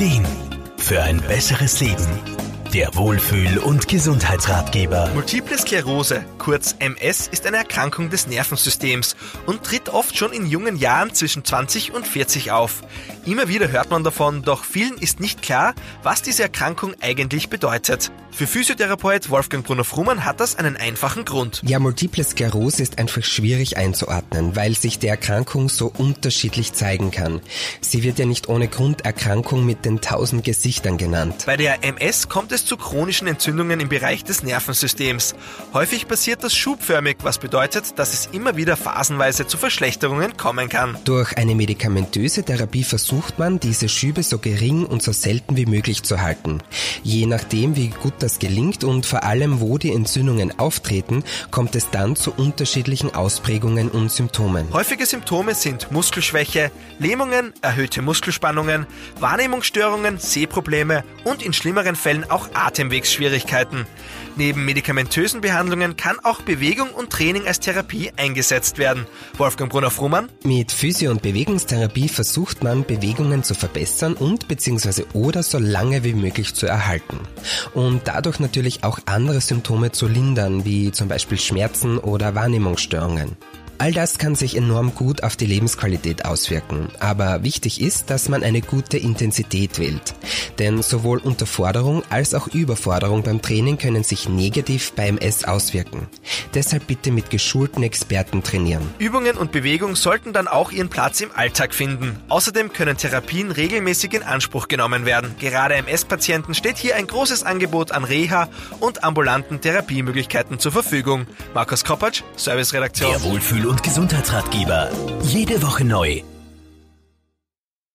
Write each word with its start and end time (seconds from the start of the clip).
Ideen 0.00 0.26
für 0.78 1.02
ein 1.02 1.20
besseres 1.28 1.78
Leben. 1.80 2.39
Der 2.72 2.94
Wohlfühl- 2.94 3.58
und 3.58 3.88
Gesundheitsratgeber. 3.88 5.10
Multiple 5.12 5.58
Sklerose, 5.58 6.24
kurz 6.38 6.76
MS, 6.78 7.26
ist 7.26 7.44
eine 7.44 7.56
Erkrankung 7.56 8.10
des 8.10 8.28
Nervensystems 8.28 9.16
und 9.46 9.64
tritt 9.64 9.88
oft 9.88 10.16
schon 10.16 10.32
in 10.32 10.46
jungen 10.46 10.76
Jahren 10.76 11.12
zwischen 11.12 11.44
20 11.44 11.92
und 11.92 12.06
40 12.06 12.52
auf. 12.52 12.82
Immer 13.26 13.48
wieder 13.48 13.72
hört 13.72 13.90
man 13.90 14.04
davon, 14.04 14.42
doch 14.42 14.62
vielen 14.62 14.96
ist 14.98 15.18
nicht 15.18 15.42
klar, 15.42 15.74
was 16.04 16.22
diese 16.22 16.44
Erkrankung 16.44 16.94
eigentlich 17.00 17.48
bedeutet. 17.48 18.12
Für 18.32 18.46
Physiotherapeut 18.46 19.28
Wolfgang 19.28 19.66
Brunner-Frumann 19.66 20.24
hat 20.24 20.40
das 20.40 20.56
einen 20.56 20.76
einfachen 20.76 21.24
Grund. 21.24 21.62
Ja, 21.66 21.78
Multiple 21.78 22.22
Sklerose 22.24 22.82
ist 22.82 22.98
einfach 22.98 23.24
schwierig 23.24 23.76
einzuordnen, 23.76 24.54
weil 24.56 24.76
sich 24.76 24.98
die 24.98 25.08
Erkrankung 25.08 25.68
so 25.68 25.92
unterschiedlich 25.98 26.72
zeigen 26.72 27.10
kann. 27.10 27.40
Sie 27.80 28.02
wird 28.02 28.18
ja 28.18 28.26
nicht 28.26 28.48
ohne 28.48 28.68
Grund 28.68 29.04
Erkrankung 29.04 29.66
mit 29.66 29.84
den 29.84 30.00
tausend 30.00 30.44
Gesichtern 30.44 30.96
genannt. 30.96 31.42
Bei 31.44 31.56
der 31.56 31.84
MS 31.84 32.28
kommt 32.28 32.52
es 32.52 32.59
zu 32.64 32.76
chronischen 32.76 33.26
Entzündungen 33.26 33.80
im 33.80 33.88
Bereich 33.88 34.24
des 34.24 34.42
Nervensystems. 34.42 35.34
Häufig 35.72 36.08
passiert 36.08 36.42
das 36.44 36.54
schubförmig, 36.54 37.18
was 37.22 37.38
bedeutet, 37.38 37.98
dass 37.98 38.12
es 38.12 38.28
immer 38.32 38.56
wieder 38.56 38.76
phasenweise 38.76 39.46
zu 39.46 39.56
Verschlechterungen 39.56 40.36
kommen 40.36 40.68
kann. 40.68 40.96
Durch 41.04 41.36
eine 41.36 41.54
medikamentöse 41.54 42.42
Therapie 42.42 42.84
versucht 42.84 43.38
man, 43.38 43.60
diese 43.60 43.88
Schübe 43.88 44.22
so 44.22 44.38
gering 44.38 44.84
und 44.84 45.02
so 45.02 45.12
selten 45.12 45.56
wie 45.56 45.66
möglich 45.66 46.02
zu 46.02 46.20
halten. 46.20 46.62
Je 47.02 47.26
nachdem, 47.26 47.76
wie 47.76 47.88
gut 47.88 48.14
das 48.20 48.38
gelingt 48.38 48.84
und 48.84 49.06
vor 49.06 49.24
allem 49.24 49.60
wo 49.60 49.78
die 49.78 49.92
Entzündungen 49.92 50.58
auftreten, 50.58 51.24
kommt 51.50 51.74
es 51.74 51.90
dann 51.90 52.16
zu 52.16 52.32
unterschiedlichen 52.32 53.14
Ausprägungen 53.14 53.90
und 53.90 54.10
Symptomen. 54.10 54.72
Häufige 54.72 55.06
Symptome 55.06 55.54
sind 55.54 55.90
Muskelschwäche, 55.90 56.70
Lähmungen, 56.98 57.52
erhöhte 57.62 58.02
Muskelspannungen, 58.02 58.86
Wahrnehmungsstörungen, 59.18 60.18
Sehprobleme 60.18 61.04
und 61.24 61.42
in 61.42 61.52
schlimmeren 61.52 61.96
Fällen 61.96 62.30
auch 62.30 62.49
Atemwegsschwierigkeiten. 62.54 63.86
Neben 64.36 64.64
medikamentösen 64.64 65.40
Behandlungen 65.40 65.96
kann 65.96 66.18
auch 66.22 66.40
Bewegung 66.42 66.90
und 66.90 67.10
Training 67.10 67.46
als 67.46 67.60
Therapie 67.60 68.12
eingesetzt 68.16 68.78
werden. 68.78 69.06
Wolfgang 69.36 69.70
Brunner-Frumann? 69.70 70.28
Mit 70.44 70.72
Physio- 70.72 71.10
und 71.10 71.22
Bewegungstherapie 71.22 72.08
versucht 72.08 72.62
man, 72.62 72.84
Bewegungen 72.84 73.42
zu 73.42 73.54
verbessern 73.54 74.14
und 74.14 74.48
bzw. 74.48 75.04
oder 75.12 75.42
so 75.42 75.58
lange 75.58 76.04
wie 76.04 76.14
möglich 76.14 76.54
zu 76.54 76.66
erhalten. 76.66 77.20
Und 77.74 78.02
dadurch 78.06 78.40
natürlich 78.40 78.84
auch 78.84 78.98
andere 79.06 79.40
Symptome 79.40 79.92
zu 79.92 80.06
lindern, 80.06 80.64
wie 80.64 80.92
zum 80.92 81.08
Beispiel 81.08 81.38
Schmerzen 81.38 81.98
oder 81.98 82.34
Wahrnehmungsstörungen. 82.34 83.36
All 83.80 83.92
das 83.92 84.18
kann 84.18 84.34
sich 84.34 84.58
enorm 84.58 84.94
gut 84.94 85.22
auf 85.22 85.36
die 85.36 85.46
Lebensqualität 85.46 86.26
auswirken, 86.26 86.88
aber 87.00 87.44
wichtig 87.44 87.80
ist, 87.80 88.10
dass 88.10 88.28
man 88.28 88.42
eine 88.42 88.60
gute 88.60 88.98
Intensität 88.98 89.78
wählt. 89.78 90.14
Denn 90.58 90.82
sowohl 90.82 91.16
Unterforderung 91.16 92.02
als 92.10 92.34
auch 92.34 92.48
Überforderung 92.48 93.22
beim 93.22 93.40
Training 93.40 93.78
können 93.78 94.04
sich 94.04 94.28
negativ 94.28 94.92
bei 94.92 95.08
MS 95.08 95.44
auswirken. 95.44 96.08
Deshalb 96.52 96.88
bitte 96.88 97.10
mit 97.10 97.30
geschulten 97.30 97.82
Experten 97.82 98.42
trainieren. 98.42 98.82
Übungen 98.98 99.38
und 99.38 99.50
Bewegung 99.50 99.96
sollten 99.96 100.34
dann 100.34 100.46
auch 100.46 100.72
ihren 100.72 100.90
Platz 100.90 101.22
im 101.22 101.30
Alltag 101.34 101.72
finden. 101.72 102.18
Außerdem 102.28 102.74
können 102.74 102.98
Therapien 102.98 103.50
regelmäßig 103.50 104.12
in 104.12 104.24
Anspruch 104.24 104.68
genommen 104.68 105.06
werden. 105.06 105.36
Gerade 105.40 105.76
MS-Patienten 105.76 106.52
steht 106.52 106.76
hier 106.76 106.96
ein 106.96 107.06
großes 107.06 107.44
Angebot 107.44 107.92
an 107.92 108.04
Reha 108.04 108.50
und 108.78 109.04
ambulanten 109.04 109.62
Therapiemöglichkeiten 109.62 110.58
zur 110.58 110.72
Verfügung. 110.72 111.26
Markus 111.54 111.82
Koppatsch, 111.82 112.20
Serviceredaktion. 112.36 113.12
Der 113.12 113.22
Wohlfühl- 113.22 113.69
und 113.70 113.84
Gesundheitsratgeber. 113.84 114.90
Jede 115.22 115.62
Woche 115.62 115.84
neu. 115.84 116.22